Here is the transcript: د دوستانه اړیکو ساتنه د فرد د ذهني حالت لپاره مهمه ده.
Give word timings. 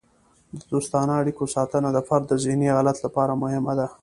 د 0.59 0.61
دوستانه 0.71 1.13
اړیکو 1.21 1.43
ساتنه 1.55 1.89
د 1.93 1.99
فرد 2.07 2.25
د 2.29 2.33
ذهني 2.45 2.67
حالت 2.75 2.97
لپاره 3.05 3.33
مهمه 3.43 3.73
ده. 3.79 3.87